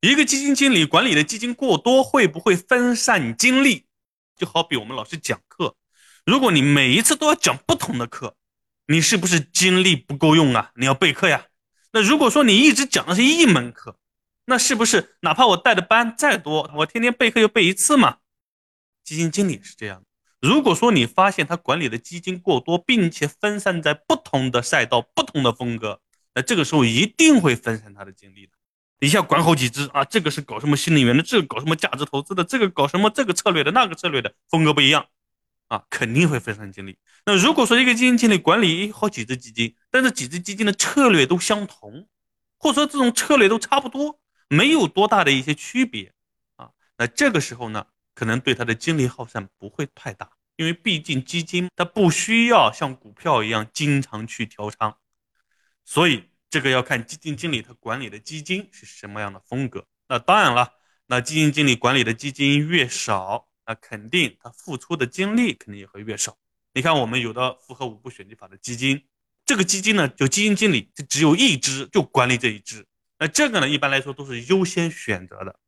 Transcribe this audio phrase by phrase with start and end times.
[0.00, 3.86] 一个基金经理管理的基金过多，会不会分散精力？
[4.36, 5.76] 就好比我们老师讲课，
[6.24, 8.36] 如果你每一次都要讲不同的课，
[8.86, 10.70] 你是不是精力不够用啊？
[10.76, 11.46] 你要备课呀。
[11.92, 13.98] 那如果说你一直讲的是一门课，
[14.44, 18.18] 那是不是哪怕我带的班再多，我天天备课就备一次嘛？
[19.02, 20.04] 基金经理是这样。
[20.40, 26.02] 如果说你发现他管理的基金过多，并且分散在不同的赛道、不同的风格，
[26.34, 28.52] 那这个时候一定会分散他的精力的。
[28.98, 35.06] 一下管好几只啊，这个是搞什么新能源的，这个搞什么价值投资的，这个搞什么这个策略的，那个策略的，风格不一样，
[35.68, 36.96] 啊，肯定会分散精力。
[37.26, 42.08] 那如果说一个基金经理管理好几只基金，但是几只基金的策略都相同，
[42.58, 46.12] 或者说这种策略都差不多，没有多大的一些区别，
[46.56, 54.96] 啊，那这个时候呢，可能对他的精力耗散不会太大，因为毕竟基金它不需要像股票一样经常去调仓，
[55.84, 56.30] 所以。
[56.56, 59.86] 这个要看基金经理他管理的基金是什么样的风格。
[60.08, 60.72] 那当然了，
[61.04, 66.38] 那基金经理管理的基金越少，那肯定他付出的精力肯定也会越少。
[66.72, 69.04] 你看，我们有的符合五步选基法的基金，
[69.44, 72.86] 这个基金呢，就基金经理就只有一只，就管理这一只。
[73.18, 75.60] 那这个呢，一般来说都是优先选择的。